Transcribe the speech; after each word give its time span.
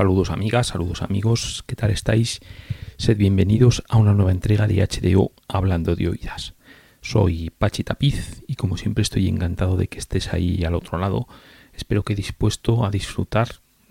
Saludos 0.00 0.30
amigas, 0.30 0.68
saludos 0.68 1.02
amigos, 1.02 1.62
¿qué 1.66 1.76
tal 1.76 1.90
estáis? 1.90 2.40
Sed 2.96 3.18
bienvenidos 3.18 3.82
a 3.86 3.98
una 3.98 4.14
nueva 4.14 4.30
entrega 4.30 4.66
de 4.66 4.76
HDO 4.76 5.32
Hablando 5.46 5.94
de 5.94 6.08
Oídas. 6.08 6.54
Soy 7.02 7.50
Pachi 7.50 7.84
Tapiz 7.84 8.42
y 8.46 8.54
como 8.54 8.78
siempre 8.78 9.02
estoy 9.02 9.28
encantado 9.28 9.76
de 9.76 9.88
que 9.88 9.98
estés 9.98 10.32
ahí 10.32 10.64
al 10.64 10.74
otro 10.74 10.96
lado. 10.96 11.28
Espero 11.74 12.02
que 12.02 12.14
dispuesto 12.14 12.86
a 12.86 12.90
disfrutar 12.90 13.48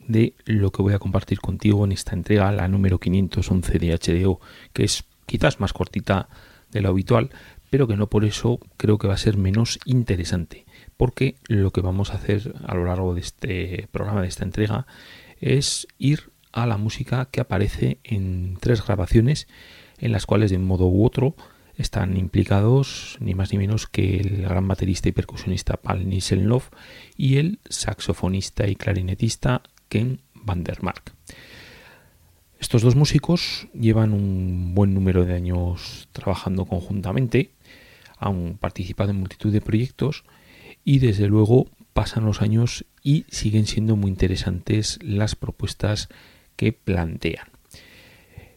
de 0.08 0.34
lo 0.46 0.72
que 0.72 0.82
voy 0.82 0.96
a 0.96 1.00
compartir 1.00 1.42
contigo 1.42 1.86
en 1.86 1.92
esta 1.92 2.16
entrega, 2.16 2.52
la 2.52 2.68
número 2.68 2.98
511 2.98 3.78
de 3.78 3.96
HDO, 3.96 4.40
que 4.74 4.86
es 4.86 5.04
quizás 5.28 5.60
más 5.60 5.74
cortita 5.74 6.28
de 6.72 6.82
lo 6.82 6.90
habitual, 6.90 7.30
pero 7.70 7.88
que 7.88 7.96
no 7.96 8.08
por 8.08 8.26
eso 8.26 8.60
creo 8.78 8.98
que 8.98 9.08
va 9.08 9.14
a 9.14 9.18
ser 9.18 9.38
menos 9.38 9.78
interesante, 9.86 10.66
porque 10.98 11.36
lo 11.48 11.70
que 11.70 11.82
vamos 11.82 12.10
a 12.10 12.16
hacer 12.16 12.56
a 12.66 12.74
lo 12.74 12.86
largo 12.86 13.14
de 13.14 13.22
este 13.22 13.88
programa, 13.92 14.24
de 14.24 14.28
esta 14.28 14.44
entrega, 14.44 14.88
es 15.42 15.88
ir 15.98 16.32
a 16.52 16.66
la 16.66 16.78
música 16.78 17.26
que 17.32 17.42
aparece 17.42 18.00
en 18.04 18.58
tres 18.60 18.86
grabaciones 18.86 19.48
en 20.00 20.12
las 20.12 20.26
cuales 20.26 20.52
de 20.52 20.58
un 20.58 20.66
modo 20.66 20.88
u 20.88 21.06
otro 21.06 21.36
están 21.76 22.18
implicados 22.18 23.18
ni 23.22 23.36
más 23.36 23.54
ni 23.54 23.58
menos 23.58 23.88
que 23.88 24.18
el 24.18 24.42
gran 24.42 24.68
baterista 24.68 25.10
y 25.10 25.14
percusionista 25.14 25.78
Paul 25.78 26.10
Nissenloff 26.10 26.70
y 27.16 27.38
el 27.38 27.60
saxofonista 27.70 28.68
y 28.68 28.76
clarinetista 28.76 29.62
Ken 29.88 30.20
Vandermark. 30.34 31.14
Estos 32.60 32.82
dos 32.82 32.96
músicos 32.96 33.68
llevan 33.74 34.14
un 34.14 34.76
buen 34.76 34.94
número 34.94 35.24
de 35.24 35.34
años 35.34 36.10
trabajando 36.12 36.66
conjuntamente, 36.66 37.52
han 38.18 38.58
participado 38.58 39.12
en 39.12 39.20
multitud 39.20 39.54
de 39.54 39.62
proyectos 39.62 40.26
y 40.84 41.00
desde 41.00 41.28
luego 41.28 41.70
pasan 41.94 42.26
los 42.26 42.42
años 42.42 42.86
y 43.04 43.26
siguen 43.30 43.66
siendo 43.66 43.96
muy 43.96 44.10
interesantes 44.10 45.00
las 45.02 45.36
propuestas 45.36 46.10
que 46.56 46.74
plantean. 46.74 47.48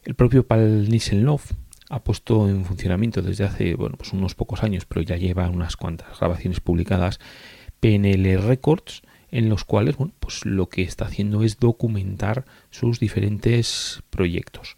El 0.05 0.15
propio 0.15 0.47
Paul 0.47 0.89
Nissenloff 0.89 1.53
ha 1.89 2.03
puesto 2.03 2.49
en 2.49 2.65
funcionamiento 2.65 3.23
desde 3.23 3.45
hace 3.45 3.75
bueno, 3.75 3.97
pues 3.97 4.13
unos 4.13 4.35
pocos 4.35 4.63
años, 4.63 4.87
pero 4.87 5.03
ya 5.03 5.17
lleva 5.17 5.49
unas 5.51 5.77
cuantas 5.77 6.19
grabaciones 6.19 6.61
publicadas, 6.61 7.21
PNL 7.81 8.43
Records, 8.43 9.03
en 9.31 9.49
los 9.49 9.65
cuales 9.65 9.97
bueno, 9.97 10.13
pues 10.19 10.45
lo 10.45 10.69
que 10.69 10.83
está 10.83 11.05
haciendo 11.05 11.43
es 11.43 11.59
documentar 11.59 12.45
sus 12.71 12.99
diferentes 12.99 14.03
proyectos. 14.11 14.77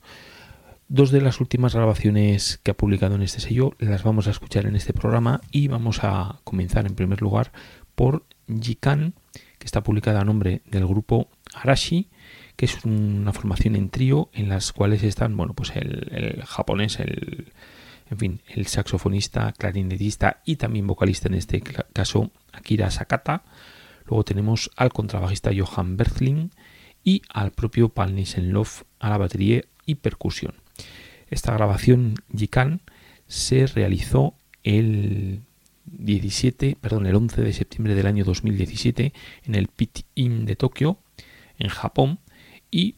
Dos 0.88 1.10
de 1.10 1.20
las 1.20 1.41
últimas 1.41 1.75
grabaciones 1.75 2.60
que 2.62 2.72
ha 2.72 2.76
publicado 2.76 3.14
en 3.14 3.22
este 3.22 3.41
sello 3.41 3.75
las 3.78 4.03
vamos 4.03 4.26
a 4.26 4.31
escuchar 4.31 4.66
en 4.66 4.76
este 4.76 4.93
programa 4.93 5.41
y 5.50 5.69
vamos 5.69 6.00
a 6.03 6.41
comenzar 6.44 6.87
en 6.87 6.94
primer 6.94 7.22
lugar 7.22 7.53
por 7.94 8.25
Jikan, 8.49 9.15
que 9.59 9.66
está 9.66 9.82
publicada 9.82 10.21
a 10.21 10.25
nombre 10.25 10.62
del 10.66 10.87
grupo 10.87 11.28
Arashi, 11.55 12.09
que 12.56 12.66
es 12.66 12.84
una 12.84 13.32
formación 13.32 13.77
en 13.77 13.91
trío 13.91 14.31
en 14.32 14.49
las 14.49 14.72
cuales 14.72 15.03
están, 15.03 15.37
bueno, 15.37 15.55
pues 15.55 15.72
el, 15.75 16.43
japonés, 16.47 17.00
el, 17.00 17.53
en 18.10 18.19
fin, 18.19 18.41
el 18.49 18.66
saxofonista, 18.66 19.53
clarinetista 19.53 20.41
y 20.44 20.56
también 20.56 20.87
vocalista 20.87 21.28
en 21.28 21.34
este 21.34 21.62
caso 21.62 22.31
Akira 22.53 22.91
Sakata. 22.91 23.43
Luego 24.06 24.25
tenemos 24.25 24.71
al 24.76 24.93
contrabajista 24.93 25.50
Johan 25.56 25.97
Berthling 25.97 26.50
y 27.03 27.22
al 27.28 27.53
propio 27.53 27.88
Paul 27.88 28.15
Nissenloff 28.15 28.82
a 28.99 29.11
la 29.11 29.19
batería 29.19 29.62
y 29.87 29.97
percusión. 29.97 30.55
Esta 31.28 31.53
grabación 31.55 32.15
Jikan 32.37 32.82
se 33.26 33.66
realizó 33.66 34.34
el 34.62 35.43
17, 35.99 36.77
perdón, 36.81 37.06
el 37.06 37.15
11 37.15 37.43
de 37.43 37.53
septiembre 37.53 37.94
del 37.94 38.06
año 38.06 38.25
2017 38.25 39.12
en 39.44 39.55
el 39.55 39.69
Pit 39.69 40.00
In 40.15 40.47
de 40.47 40.56
Tokio, 40.56 40.99
en 41.59 41.69
Japón, 41.69 42.19
y 42.71 42.97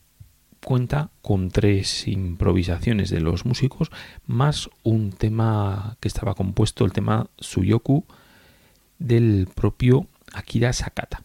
cuenta 0.64 1.10
con 1.22 1.50
tres 1.50 2.08
improvisaciones 2.08 3.10
de 3.10 3.20
los 3.20 3.44
músicos, 3.44 3.90
más 4.26 4.68
un 4.82 5.12
tema 5.12 5.96
que 6.00 6.08
estaba 6.08 6.34
compuesto, 6.34 6.84
el 6.84 6.92
tema 6.92 7.28
Suyoku, 7.38 8.04
del 8.98 9.48
propio 9.54 10.06
Akira 10.32 10.72
Sakata. 10.72 11.22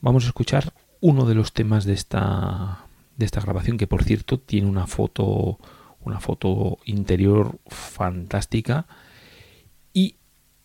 Vamos 0.00 0.24
a 0.24 0.28
escuchar 0.28 0.72
uno 1.00 1.26
de 1.26 1.34
los 1.34 1.52
temas 1.52 1.84
de 1.84 1.92
esta, 1.92 2.86
de 3.16 3.24
esta 3.24 3.40
grabación, 3.40 3.76
que 3.76 3.86
por 3.86 4.02
cierto 4.02 4.40
tiene 4.40 4.66
una 4.66 4.86
foto, 4.86 5.58
una 6.00 6.20
foto 6.20 6.78
interior 6.86 7.58
fantástica 7.68 8.86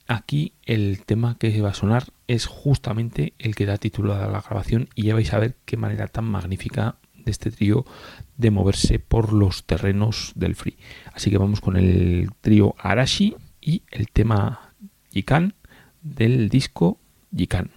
Aquí 0.08 0.54
el 0.66 1.04
tema 1.06 1.38
que 1.38 1.62
va 1.62 1.70
a 1.70 1.74
sonar 1.74 2.06
es 2.28 2.46
justamente 2.46 3.34
el 3.40 3.56
que 3.56 3.66
da 3.66 3.78
título 3.78 4.14
a 4.14 4.28
la 4.28 4.42
grabación 4.42 4.90
y 4.96 5.04
ya 5.04 5.14
vais 5.14 5.32
a 5.34 5.40
ver 5.40 5.56
qué 5.66 5.78
manera 5.78 6.08
tan 6.08 6.26
magnífica 6.26 6.98
de 7.14 7.32
este 7.32 7.52
trío 7.52 7.86
de 8.38 8.52
moverse 8.52 9.00
por 9.00 9.34
los 9.34 9.66
terrenos 9.66 10.34
del 10.36 10.56
free. 10.56 10.78
Así 11.14 11.30
que 11.30 11.38
vamos 11.38 11.62
con 11.62 11.78
el 11.78 12.30
trío 12.42 12.76
Arashi 12.80 13.36
y 13.62 13.84
el 13.92 14.10
tema 14.10 14.74
Yikan 15.12 15.54
del 16.02 16.50
disco 16.50 17.00
Yikan. 17.32 17.70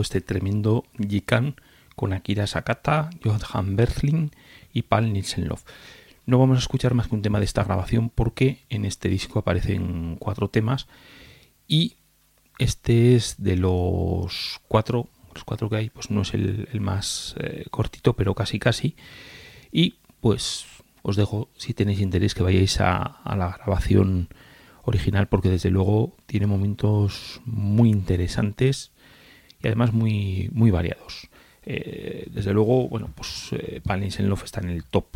este 0.00 0.20
tremendo 0.20 0.84
Jikan 0.98 1.56
con 1.96 2.12
Akira 2.12 2.46
Sakata, 2.46 3.10
Johan 3.22 3.76
Berling 3.76 4.30
y 4.72 4.82
Paul 4.82 5.12
Nielsen 5.12 5.48
No 6.26 6.38
vamos 6.38 6.56
a 6.56 6.60
escuchar 6.60 6.94
más 6.94 7.08
que 7.08 7.14
un 7.14 7.22
tema 7.22 7.38
de 7.38 7.44
esta 7.44 7.64
grabación 7.64 8.10
porque 8.10 8.64
en 8.68 8.84
este 8.84 9.08
disco 9.08 9.38
aparecen 9.38 10.16
cuatro 10.18 10.48
temas 10.48 10.88
y 11.66 11.96
este 12.58 13.14
es 13.14 13.36
de 13.42 13.56
los 13.56 14.60
cuatro, 14.68 15.08
los 15.34 15.44
cuatro 15.44 15.68
que 15.68 15.76
hay, 15.76 15.90
pues 15.90 16.10
no 16.10 16.22
es 16.22 16.34
el, 16.34 16.68
más 16.80 17.34
eh, 17.38 17.64
cortito, 17.70 18.14
pero 18.14 18.34
casi 18.34 18.58
casi. 18.58 18.96
Y 19.72 19.96
pues 20.20 20.66
os 21.02 21.16
dejo, 21.16 21.50
si 21.56 21.74
tenéis 21.74 22.00
interés, 22.00 22.34
que 22.34 22.42
vayáis 22.42 22.80
a, 22.80 23.20
la 23.24 23.56
grabación 23.56 24.28
original 24.84 25.28
porque 25.28 25.50
desde 25.50 25.70
luego 25.70 26.16
tiene 26.26 26.46
momentos 26.46 27.40
muy 27.44 27.90
interesantes 27.90 28.92
y 29.64 29.68
además 29.68 29.94
muy, 29.94 30.50
muy 30.52 30.70
variados. 30.70 31.28
Eh, 31.64 32.26
desde 32.30 32.52
luego, 32.52 32.86
bueno, 32.88 33.10
pues 33.14 33.48
eh, 33.52 33.80
Love 34.18 34.44
está 34.44 34.60
en 34.60 34.68
el 34.68 34.84
top 34.84 35.06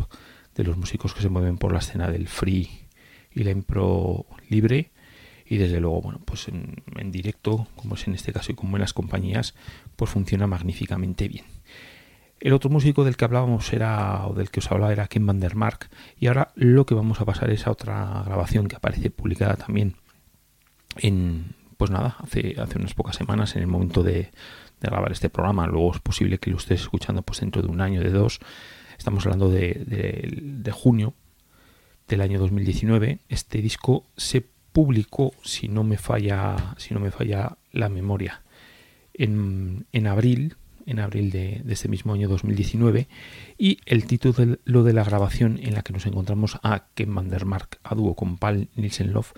de 0.55 0.63
los 0.63 0.75
músicos 0.75 1.13
que 1.13 1.21
se 1.21 1.29
mueven 1.29 1.59
por 1.59 1.71
la 1.71 1.77
escena 1.77 2.09
del 2.09 2.27
free 2.27 2.67
y 3.31 3.43
la 3.43 3.51
impro 3.51 4.25
libre. 4.49 4.89
Y 5.45 5.57
desde 5.57 5.79
luego, 5.79 6.01
bueno, 6.01 6.19
pues 6.25 6.47
en, 6.47 7.11
directo, 7.11 7.67
como 7.75 7.93
es 7.93 8.07
en 8.07 8.15
este 8.15 8.33
caso 8.33 8.51
y 8.51 8.55
como 8.55 8.75
en 8.75 8.81
las 8.81 8.93
compañías, 8.93 9.53
pues 9.95 10.09
funciona 10.09 10.47
magníficamente 10.47 11.27
bien. 11.27 11.45
El 12.39 12.53
otro 12.53 12.71
músico 12.71 13.03
del 13.03 13.17
que 13.17 13.25
hablábamos 13.25 13.71
era, 13.71 14.25
o 14.25 14.33
del 14.33 14.49
que 14.49 14.61
os 14.61 14.71
hablaba, 14.71 14.91
era 14.93 15.07
Ken 15.07 15.27
van 15.27 15.39
der 15.39 15.55
Mark. 15.55 15.89
Y 16.19 16.25
ahora 16.25 16.53
lo 16.55 16.87
que 16.87 16.95
vamos 16.95 17.21
a 17.21 17.25
pasar 17.25 17.51
es 17.51 17.67
a 17.67 17.71
otra 17.71 18.23
grabación 18.25 18.67
que 18.67 18.77
aparece 18.77 19.11
publicada 19.11 19.57
también 19.57 19.95
en, 20.97 21.55
pues 21.79 21.91
nada, 21.91 22.17
hace, 22.19 22.55
hace 22.59 22.77
unas 22.77 22.93
pocas 22.93 23.15
semanas, 23.15 23.55
en 23.55 23.61
el 23.61 23.67
momento 23.67 24.03
de, 24.03 24.31
de 24.81 24.89
grabar 24.89 25.13
este 25.13 25.29
programa. 25.29 25.65
Luego 25.65 25.93
es 25.93 26.01
posible 26.01 26.37
que 26.37 26.51
lo 26.51 26.57
estés 26.57 26.81
escuchando 26.81 27.21
pues 27.21 27.39
dentro 27.39 27.61
de 27.61 27.69
un 27.69 27.79
año, 27.79 28.01
de 28.01 28.09
dos. 28.09 28.41
Estamos 28.97 29.25
hablando 29.25 29.49
de, 29.49 30.71
junio 30.73 31.13
del 32.09 32.19
año 32.19 32.37
2019. 32.37 33.19
Este 33.29 33.61
disco 33.61 34.03
se 34.17 34.45
publicó, 34.73 35.31
si 35.41 35.69
no 35.69 35.85
me 35.85 35.95
falla, 35.95 36.75
si 36.75 36.93
no 36.93 36.99
me 36.99 37.11
falla 37.11 37.57
la 37.71 37.87
memoria, 37.87 38.41
en, 39.13 39.85
en 39.93 40.05
abril, 40.05 40.57
en 40.85 40.99
abril 40.99 41.31
de, 41.31 41.63
este 41.69 41.87
mismo 41.87 42.13
año 42.13 42.27
2019 42.27 43.07
y 43.57 43.77
el 43.85 44.05
título 44.05 44.33
de, 44.33 44.59
lo 44.65 44.83
de 44.83 44.91
la 44.91 45.05
grabación 45.05 45.61
en 45.63 45.75
la 45.75 45.81
que 45.81 45.93
nos 45.93 46.05
encontramos 46.05 46.59
a 46.61 46.87
Ken 46.93 47.15
van 47.15 47.29
der 47.29 47.45
Mark 47.45 47.79
a 47.83 47.95
dúo 47.95 48.15
con 48.15 48.37
Paul 48.37 48.67
Nielsen 48.75 49.13
Love 49.13 49.31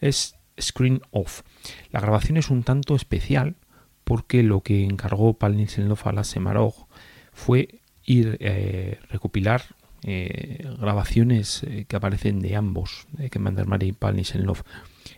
es 0.00 0.36
Screen 0.60 1.02
Off. 1.10 1.42
La 1.90 2.00
grabación 2.00 2.36
es 2.36 2.50
un 2.50 2.62
tanto 2.62 2.94
especial 2.94 3.56
porque 4.04 4.42
lo 4.42 4.62
que 4.62 4.84
encargó 4.84 5.34
Paul 5.34 5.56
Nielsen-Love 5.56 6.06
a 6.06 6.12
la 6.12 6.24
Semarog 6.24 6.88
fue 7.32 7.80
ir 8.04 8.36
eh, 8.40 8.98
recopilar 9.08 9.62
eh, 10.02 10.66
grabaciones 10.80 11.62
eh, 11.64 11.84
que 11.86 11.96
aparecen 11.96 12.40
de 12.40 12.56
ambos, 12.56 13.06
de 13.12 13.30
Ken 13.30 13.46
y 13.82 13.92
Paul 13.92 14.16
Nielsen-Love, 14.16 14.62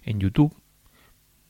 en 0.05 0.21
YouTube, 0.21 0.55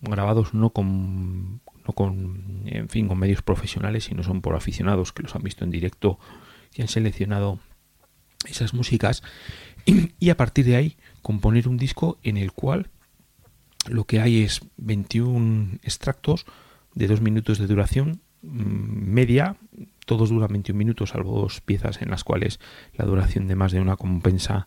grabados 0.02 0.52
no 0.52 0.70
con, 0.70 1.62
no 1.87 1.92
con, 1.94 2.62
en 2.66 2.88
fin, 2.88 3.08
con 3.08 3.18
medios 3.18 3.42
profesionales, 3.42 4.04
sino 4.04 4.22
son 4.22 4.42
por 4.42 4.54
aficionados 4.54 5.12
que 5.12 5.22
los 5.22 5.34
han 5.34 5.42
visto 5.42 5.64
en 5.64 5.70
directo 5.70 6.18
y 6.75 6.82
han 6.82 6.88
seleccionado 6.88 7.58
esas 8.46 8.75
músicas 8.75 9.22
y 10.18 10.30
a 10.30 10.37
partir 10.37 10.64
de 10.66 10.76
ahí 10.76 10.96
componer 11.22 11.68
un 11.68 11.76
disco 11.76 12.18
en 12.22 12.37
el 12.37 12.52
cual 12.52 12.90
lo 13.88 14.04
que 14.04 14.20
hay 14.20 14.42
es 14.42 14.60
21 14.76 15.78
extractos 15.82 16.46
de 16.94 17.06
dos 17.08 17.20
minutos 17.20 17.58
de 17.58 17.66
duración 17.66 18.20
mm, 18.42 18.48
media. 18.48 19.56
Todos 20.06 20.30
duran 20.30 20.52
21 20.52 20.76
minutos, 20.76 21.10
salvo 21.10 21.40
dos 21.40 21.60
piezas 21.60 22.02
en 22.02 22.10
las 22.10 22.24
cuales 22.24 22.60
la 22.94 23.04
duración 23.04 23.46
de 23.46 23.56
más 23.56 23.72
de 23.72 23.80
una 23.80 23.96
compensa 23.96 24.66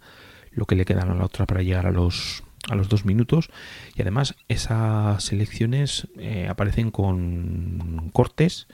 lo 0.51 0.65
que 0.65 0.75
le 0.75 0.86
queda 0.86 1.01
a 1.01 1.13
la 1.13 1.25
otra 1.25 1.45
para 1.45 1.62
llegar 1.62 1.86
a 1.86 1.91
los, 1.91 2.43
a 2.69 2.75
los 2.75 2.89
dos 2.89 3.05
minutos. 3.05 3.50
Y 3.95 4.01
además 4.01 4.36
esas 4.48 5.24
selecciones 5.24 6.07
eh, 6.17 6.48
aparecen 6.50 6.91
con 6.91 8.10
cortes 8.13 8.67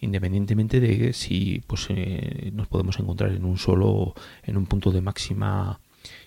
independientemente 0.00 0.80
de 0.80 1.14
si 1.14 1.62
pues 1.66 1.86
eh, 1.88 2.50
nos 2.52 2.68
podemos 2.68 2.98
encontrar 2.98 3.32
en 3.32 3.44
un 3.44 3.56
solo 3.56 4.14
en 4.42 4.58
un 4.58 4.66
punto 4.66 4.90
de 4.90 5.00
máxima 5.00 5.80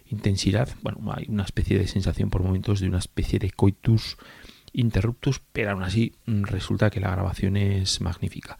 intensidad 0.10 0.70
bueno 0.82 1.00
hay 1.14 1.26
una 1.30 1.44
especie 1.44 1.78
de 1.78 1.88
sensación 1.88 2.30
por 2.30 2.44
momentos 2.44 2.80
de 2.80 2.88
una 2.88 3.00
especie 3.00 3.40
de 3.40 3.52
coitus 3.52 4.18
interruptus, 4.74 5.42
pero 5.52 5.72
aún 5.72 5.84
así 5.84 6.14
mm, 6.26 6.44
resulta 6.44 6.90
que 6.90 7.00
la 7.00 7.12
grabación 7.12 7.58
es 7.58 8.00
magnífica. 8.00 8.58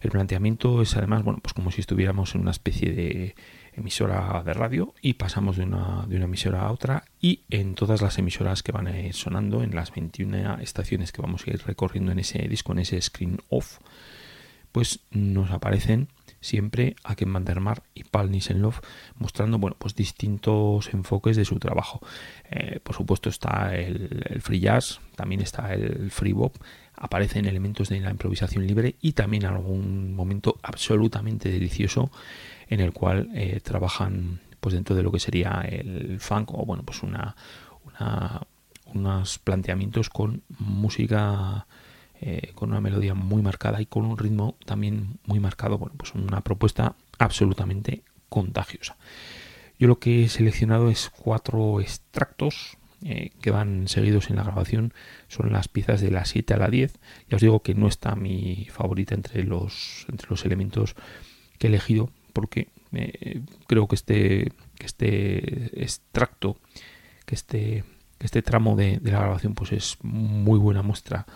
El 0.00 0.10
planteamiento 0.10 0.82
es 0.82 0.96
además, 0.96 1.22
bueno, 1.22 1.40
pues 1.40 1.54
como 1.54 1.70
si 1.70 1.80
estuviéramos 1.80 2.34
en 2.34 2.42
una 2.42 2.50
especie 2.50 2.92
de 2.92 3.34
emisora 3.72 4.42
de 4.44 4.52
radio 4.52 4.94
y 5.00 5.14
pasamos 5.14 5.56
de 5.56 5.62
una, 5.62 6.04
de 6.08 6.16
una 6.16 6.24
emisora 6.24 6.62
a 6.62 6.72
otra 6.72 7.04
y 7.20 7.42
en 7.50 7.74
todas 7.74 8.02
las 8.02 8.18
emisoras 8.18 8.62
que 8.62 8.72
van 8.72 8.88
a 8.88 9.00
ir 9.00 9.14
sonando, 9.14 9.62
en 9.62 9.74
las 9.74 9.92
21 9.92 10.58
estaciones 10.58 11.12
que 11.12 11.22
vamos 11.22 11.46
a 11.46 11.50
ir 11.50 11.62
recorriendo 11.64 12.10
en 12.10 12.18
ese 12.18 12.40
disco, 12.48 12.72
en 12.72 12.80
ese 12.80 13.00
screen 13.00 13.38
off, 13.48 13.78
pues 14.72 15.00
nos 15.10 15.50
aparecen 15.50 16.08
siempre 16.40 16.96
a 17.04 17.14
Ken 17.14 17.32
van 17.32 17.44
y 17.94 18.04
Paul 18.04 18.30
Nissenloff 18.30 18.80
mostrando 19.16 19.58
bueno, 19.58 19.76
pues 19.78 19.94
distintos 19.94 20.92
enfoques 20.92 21.36
de 21.36 21.44
su 21.44 21.58
trabajo. 21.58 22.00
Eh, 22.50 22.80
por 22.82 22.96
supuesto 22.96 23.28
está 23.28 23.76
el, 23.76 24.40
free 24.40 24.60
jazz, 24.60 25.00
también 25.16 25.40
está 25.40 25.72
el 25.74 26.10
free 26.10 26.32
bop, 26.32 26.56
aparecen 26.96 27.46
elementos 27.46 27.88
de 27.88 28.00
la 28.00 28.10
improvisación 28.10 28.66
libre 28.66 28.96
y 29.00 29.12
también 29.12 29.44
algún 29.44 30.14
momento 30.14 30.58
absolutamente 30.62 31.50
delicioso 31.50 32.10
en 32.68 32.80
el 32.80 32.92
cual 32.92 33.30
eh, 33.34 33.60
trabajan 33.60 34.40
pues 34.60 34.74
dentro 34.74 34.94
de 34.94 35.02
lo 35.02 35.10
que 35.10 35.20
sería 35.20 35.62
el 35.66 36.20
funk 36.20 36.52
o 36.52 36.66
bueno 36.66 36.82
pues 36.82 37.02
una 37.02 37.34
unos 38.94 39.38
planteamientos 39.38 40.10
con 40.10 40.42
música 40.58 41.66
eh, 42.22 42.52
con 42.54 42.70
una 42.70 42.82
melodía 42.82 43.14
muy 43.14 43.40
marcada 43.40 43.80
y 43.80 43.86
con 43.86 44.04
un 44.04 44.18
ritmo 44.18 44.56
también 44.66 45.18
muy 45.24 45.40
marcado. 45.40 45.78
Bueno, 45.78 45.94
pues 45.96 46.14
una 46.14 46.42
propuesta 46.42 46.94
absolutamente 47.18 48.02
contagiosa. 48.28 48.96
Yo 49.78 49.88
lo 49.88 49.98
que 49.98 50.24
he 50.24 50.28
seleccionado 50.28 50.90
es 50.90 51.08
cuatro 51.08 51.80
extractos 51.80 52.76
eh, 53.02 53.30
que 53.40 53.50
van 53.50 53.88
seguidos 53.88 54.28
en 54.28 54.36
la 54.36 54.42
grabación. 54.42 54.92
Son 55.28 55.50
las 55.50 55.68
piezas 55.68 56.02
de 56.02 56.10
la 56.10 56.26
7 56.26 56.52
a 56.52 56.58
la 56.58 56.68
10. 56.68 56.98
Ya 57.30 57.36
os 57.36 57.40
digo 57.40 57.62
que 57.62 57.74
no 57.74 57.88
está 57.88 58.14
mi 58.16 58.68
favorita 58.70 59.14
entre 59.14 59.42
los, 59.44 60.04
entre 60.10 60.28
los 60.28 60.44
elementos 60.44 60.96
que 61.58 61.68
he 61.68 61.70
elegido 61.70 62.10
porque 62.34 62.68
eh, 62.92 63.40
creo 63.66 63.88
que 63.88 63.94
este, 63.94 64.52
este 64.78 65.82
extracto, 65.82 66.58
que 67.24 67.34
este, 67.34 67.84
este 68.18 68.42
tramo 68.42 68.76
de, 68.76 68.98
de 68.98 69.12
la 69.12 69.20
grabación 69.20 69.54
pues 69.54 69.72
es 69.72 69.96
muy 70.02 70.58
buena 70.58 70.82
muestra 70.82 71.26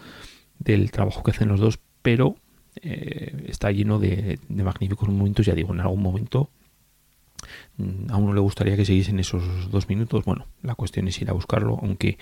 del 0.64 0.90
trabajo 0.90 1.23
que 1.23 1.30
hacen 1.30 1.49
los 1.49 1.61
dos, 1.61 1.78
pero 2.02 2.37
eh, 2.83 3.44
está 3.49 3.71
lleno 3.71 3.99
de, 3.99 4.38
magníficos 4.49 5.09
momentos, 5.09 5.47
ya 5.47 5.54
digo, 5.54 5.73
en 5.73 5.80
algún 5.80 6.02
momento 6.02 6.50
mm, 7.76 8.11
a 8.11 8.16
uno 8.16 8.33
le 8.33 8.40
gustaría 8.40 8.76
que 8.76 8.85
siguiesen 8.85 9.21
esos 9.21 9.71
dos 9.71 9.88
minutos. 9.88 10.25
Bueno, 10.25 10.47
la 10.62 10.75
cuestión 10.75 11.06
es 11.09 11.21
ir 11.21 11.30
a 11.30 11.35
buscarlo, 11.35 11.78
aunque 11.80 12.18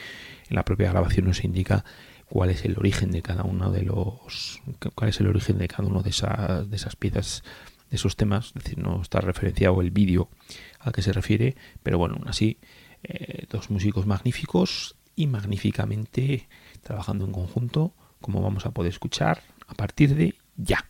en 0.49 0.57
la 0.57 0.65
propia 0.65 0.91
grabación 0.91 1.27
nos 1.27 1.45
indica 1.45 1.85
cuál 2.29 2.51
es 2.51 2.65
el 2.65 2.79
origen 2.79 3.11
de 3.11 3.23
cada 3.23 3.45
uno 3.45 3.71
de 3.71 3.83
los 3.83 4.61
cuál 4.95 5.11
es 5.11 5.21
el 5.21 5.29
origen 5.29 5.59
de 5.59 5.69
cada 5.69 5.87
uno 5.87 6.03
de 6.03 6.11
esas, 6.11 6.69
de 6.69 6.77
esas 6.77 6.97
piezas, 6.97 7.43
de 7.91 7.97
esos 7.97 8.17
temas, 8.17 8.53
es 8.57 8.65
decir, 8.65 8.79
no 8.79 9.03
está 9.03 9.21
referenciado 9.21 9.81
el 9.81 9.91
vídeo 9.91 10.29
al 10.81 10.93
que 10.93 11.03
se 11.03 11.13
refiere, 11.13 11.57
pero 11.83 11.99
bueno, 11.99 12.17
aún 12.17 12.29
así, 12.29 12.59
eh, 13.05 13.47
dos 13.51 13.71
músicos 13.71 14.07
magníficos 14.07 14.97
y 15.15 15.27
magníficamente 15.27 16.49
trabajando 16.83 17.25
en 17.25 17.33
conjunto 17.33 17.95
como 18.23 18.41
vamos 18.41 18.65
a 18.65 18.71
poder 18.71 18.91
escuchar 18.91 19.43
a 19.69 19.75
partir 19.75 20.15
de 20.15 20.35
ya. 20.57 20.83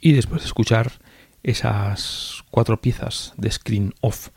Y 0.00 0.12
después 0.12 0.42
de 0.42 0.46
escuchar 0.46 0.92
esas 1.42 2.44
cuatro 2.50 2.80
piezas 2.80 3.34
de 3.36 3.50
Screen 3.50 3.94
Off, 4.00 4.28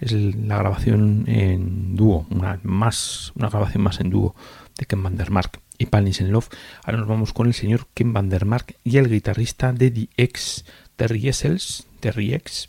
es 0.00 0.10
la 0.10 0.58
grabación 0.58 1.24
en 1.28 1.94
dúo, 1.94 2.26
una, 2.30 2.58
más, 2.64 3.32
una 3.36 3.48
grabación 3.48 3.84
más 3.84 4.00
en 4.00 4.10
dúo 4.10 4.34
de 4.76 4.86
Ken 4.86 5.00
Van 5.00 5.16
der 5.16 5.30
Mark 5.30 5.60
y 5.78 5.86
Paul 5.86 6.10
Love. 6.28 6.48
Ahora 6.82 6.98
nos 6.98 7.06
vamos 7.06 7.32
con 7.32 7.46
el 7.46 7.54
señor 7.54 7.86
Ken 7.94 8.12
Van 8.12 8.28
der 8.28 8.44
Mark 8.44 8.74
y 8.82 8.96
el 8.96 9.08
guitarrista 9.08 9.72
de 9.72 9.92
The 9.92 10.08
X, 10.16 10.64
Terry 10.96 11.28
Essels, 11.28 11.86
Terry 12.00 12.34
X, 12.34 12.66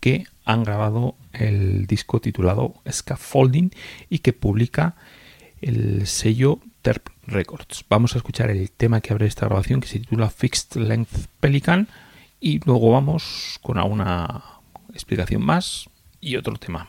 que 0.00 0.26
han 0.44 0.64
grabado 0.64 1.14
el 1.32 1.86
disco 1.86 2.20
titulado 2.20 2.74
Scaffolding 2.90 3.70
y 4.08 4.18
que 4.18 4.32
publica 4.32 4.96
el 5.60 6.08
sello 6.08 6.58
Terp 6.82 7.08
Records. 7.26 7.84
Vamos 7.88 8.14
a 8.14 8.18
escuchar 8.18 8.50
el 8.50 8.70
tema 8.70 9.00
que 9.00 9.12
abre 9.12 9.26
esta 9.26 9.46
grabación 9.46 9.80
que 9.80 9.88
se 9.88 10.00
titula 10.00 10.30
Fixed 10.30 10.80
Length 10.80 11.26
Pelican 11.40 11.88
y 12.40 12.60
luego 12.64 12.90
vamos 12.90 13.58
con 13.62 13.78
alguna 13.78 14.42
explicación 14.92 15.44
más 15.44 15.88
y 16.20 16.36
otro 16.36 16.56
tema. 16.56 16.88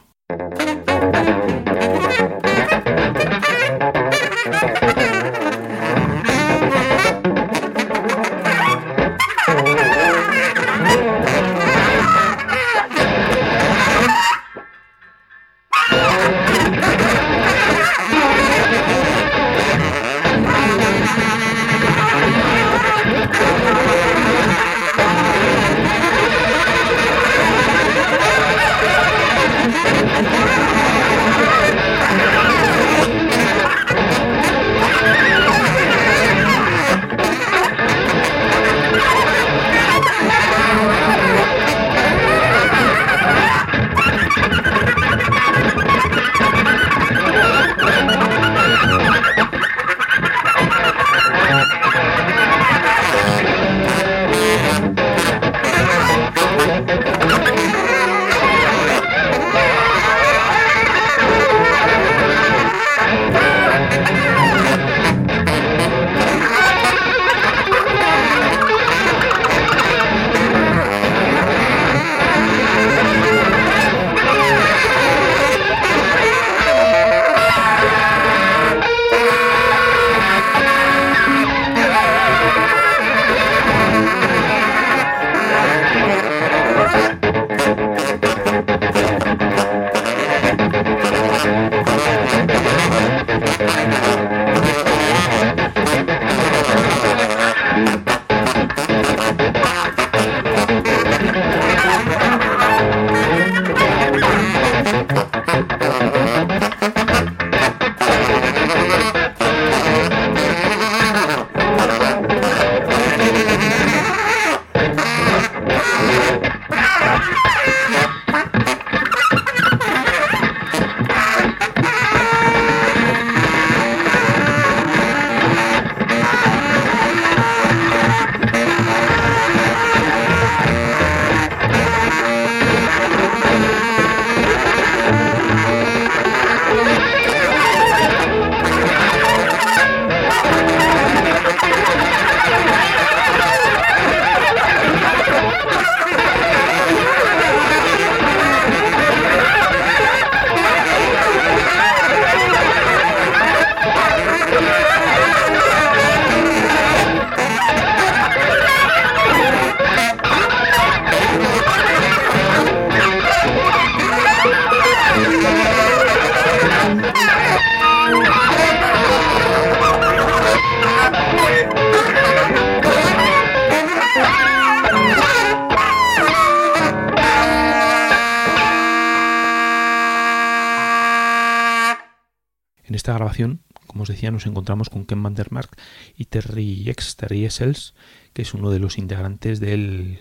Nos 184.30 184.46
encontramos 184.46 184.90
con 184.90 185.06
Ken 185.06 185.24
van 185.24 185.34
der 185.34 185.52
Mark 185.52 185.72
y 186.16 186.26
Terry 186.26 186.88
X, 186.90 187.16
Terry 187.16 187.46
Essels, 187.46 187.96
que 188.34 188.44
es 188.44 188.54
uno 188.54 188.70
de 188.70 188.78
los 188.78 189.00
integrantes 189.00 189.60
del, 189.60 190.20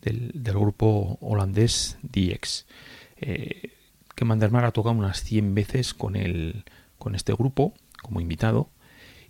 del, 0.00 0.32
grupo 0.34 1.18
holandés 1.20 1.98
DX. 2.02 2.66
Eh, 3.16 3.70
Ken 4.16 4.28
van 4.28 4.40
der 4.40 4.50
Mark 4.50 4.66
ha 4.66 4.72
tocado 4.72 4.96
unas 4.96 5.22
100 5.22 5.54
veces 5.54 5.94
con, 5.94 6.16
el, 6.16 6.64
con 6.98 7.14
este 7.14 7.32
grupo 7.32 7.74
como 8.02 8.20
invitado 8.20 8.70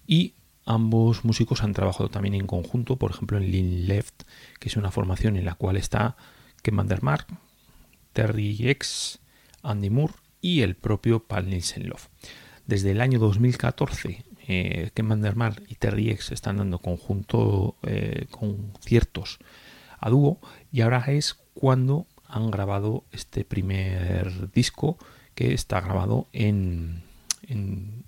y 0.07 0.35
ambos 0.65 1.25
músicos 1.25 1.63
han 1.63 1.75
trabajado 1.75 2.09
también 2.09 2.35
en 2.35 2.47
conjunto, 2.47 2.97
por 2.97 3.11
ejemplo 3.11 3.37
en 3.37 3.51
Lean 3.51 3.87
Left, 3.87 4.23
que 4.59 4.69
es 4.69 4.77
una 4.77 4.91
formación 4.91 5.37
en 5.37 5.45
la 5.45 5.55
cual 5.55 5.77
está 5.77 6.17
Ken 6.63 6.77
van 6.77 6.89
der 6.89 7.03
Mark, 7.03 7.27
Terry 8.13 8.57
X, 8.71 9.19
Andy 9.63 9.91
Moore 9.91 10.15
y 10.41 10.63
el 10.63 10.77
propio 10.77 11.25
Paul 11.25 11.49
Nielsen 11.49 11.89
Love. 11.89 12.09
Desde 12.67 12.93
el 12.93 13.01
año 13.01 13.19
2014, 13.19 14.25
eh, 14.49 14.91
Ken 14.95 15.09
Van 15.09 15.57
y 15.69 15.75
Terry 15.77 16.11
X 16.11 16.33
están 16.33 16.59
dando 16.59 16.79
conjunto 16.79 17.77
eh, 17.83 18.27
conciertos 18.31 19.39
a 19.99 20.11
dúo 20.11 20.41
y 20.73 20.81
ahora 20.81 21.05
es 21.09 21.35
cuando 21.55 22.07
han 22.27 22.51
grabado 22.51 23.05
este 23.13 23.45
primer 23.45 24.51
disco 24.53 24.99
que 25.35 25.55
está 25.55 25.81
grabado 25.81 26.29
en, 26.33 27.03
en 27.47 28.05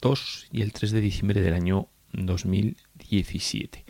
2 0.00 0.48
y 0.52 0.62
el 0.62 0.72
3 0.72 0.92
de 0.92 1.00
diciembre 1.00 1.40
del 1.40 1.54
año 1.54 1.88
2017. 2.12 3.84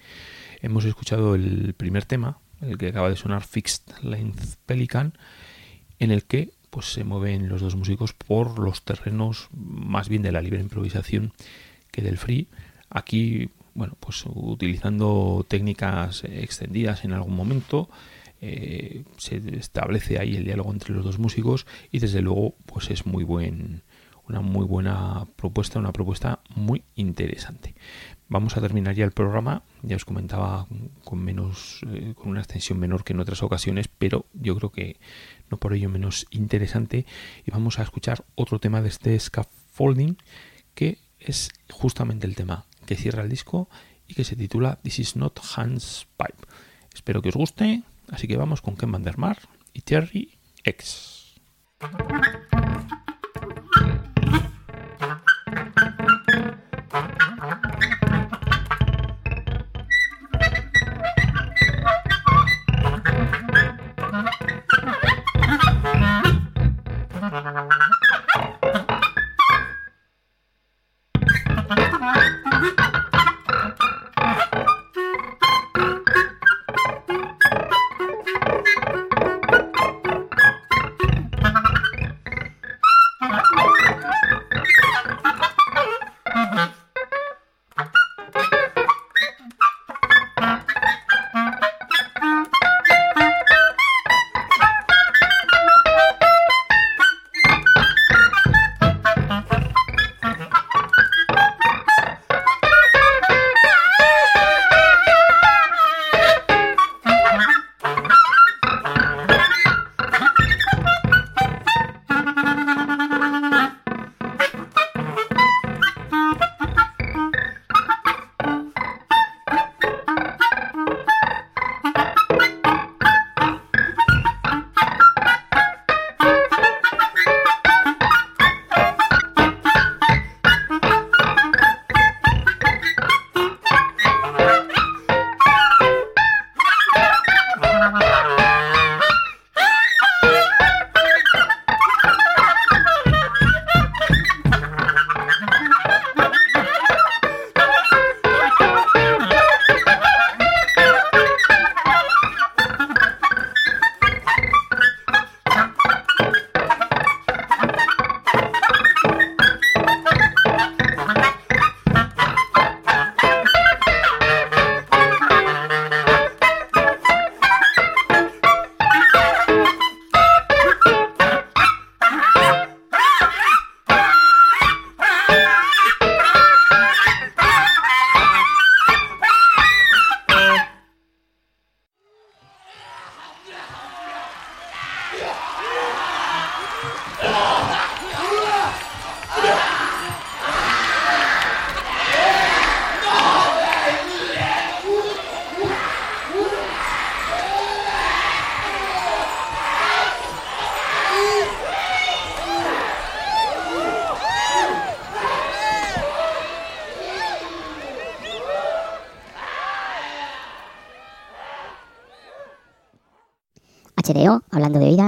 Hemos 0.63 0.85
escuchado 0.85 1.35
el 1.35 1.75
primer 1.75 2.05
tema, 2.05 2.39
el 2.61 2.79
que 2.79 2.89
acaba 2.89 3.11
de 3.11 3.17
sonar 3.17 3.45
Fixed 3.45 4.03
Length 4.03 4.57
Pelican, 4.67 5.15
en 5.99 6.11
el 6.11 6.25
que 6.25 6.53
pues 6.75 6.93
se 6.93 7.05
mueven 7.05 7.49
los 7.49 7.61
dos 7.61 7.77
músicos 7.77 8.15
por 8.15 8.59
los 8.59 8.83
terrenos 8.83 9.47
más 9.53 10.09
bien 10.09 10.23
de 10.23 10.33
la 10.33 10.41
libre 10.41 10.59
improvisación 10.59 11.33
que 11.93 12.03
del 12.03 12.19
free. 12.19 12.49
Aquí, 12.91 13.49
bueno, 13.75 13.97
pues 14.01 14.25
utilizando 14.27 15.47
técnicas 15.47 16.25
extendidas 16.25 17.05
en 17.05 17.13
algún 17.13 17.37
momento, 17.37 17.89
eh, 18.41 19.05
se 19.19 19.37
establece 19.57 20.19
ahí 20.19 20.35
el 20.35 20.47
diálogo 20.47 20.73
entre 20.73 20.93
los 20.93 21.05
dos 21.05 21.21
músicos 21.21 21.65
y 21.93 22.01
desde 22.01 22.23
luego 22.23 22.57
pues 22.67 22.91
es 22.91 23.07
muy 23.07 23.23
buen 23.23 23.83
una 24.29 24.41
muy 24.41 24.65
buena 24.65 25.27
propuesta, 25.37 25.79
una 25.79 25.93
propuesta 25.93 26.41
muy 26.55 26.83
interesante. 26.95 27.75
Vamos 28.29 28.57
a 28.57 28.61
terminar 28.61 28.95
ya 28.95 29.05
el 29.05 29.13
programa, 29.13 29.63
ya 29.83 29.97
os 29.97 30.05
comentaba 30.05 30.67
con 31.05 31.23
menos, 31.23 31.81
eh, 31.89 32.15
con 32.17 32.31
una 32.31 32.41
extensión 32.41 32.79
menor 32.79 33.05
que 33.05 33.13
en 33.13 33.21
otras 33.21 33.43
ocasiones, 33.43 33.89
pero 33.89 34.27
yo 34.33 34.57
creo 34.57 34.73
que 34.73 34.99
no 35.51 35.59
por 35.59 35.75
ello 35.75 35.91
menos 35.91 36.27
interesante. 36.31 37.07
Y 37.47 37.51
vamos 37.51 37.79
a 37.79 37.83
escuchar 37.83 38.25
otro 38.35 38.59
tema 38.59 38.81
de 38.81 38.89
este 38.89 39.19
scaffolding 39.19 40.17
que 40.75 40.99
es 41.21 41.51
justamente 41.71 42.27
el 42.27 42.35
tema 42.35 42.65
que 42.87 42.97
cierra 42.97 43.23
el 43.23 43.29
disco 43.29 43.69
y 44.09 44.15
que 44.15 44.25
se 44.25 44.37
titula 44.37 44.79
This 44.83 44.99
is 44.99 45.17
not 45.17 45.39
Hans 45.57 46.07
Pipe. 46.17 46.47
Espero 46.95 47.23
que 47.23 47.29
os 47.31 47.37
guste, 47.37 47.83
así 48.11 48.27
que 48.27 48.37
vamos 48.37 48.63
con 48.63 48.77
Ken 48.77 48.93
van 48.93 49.03
der 49.03 49.19
Mar 49.19 49.39
y 49.73 49.83
Terry 49.83 50.39
X. 50.65 51.35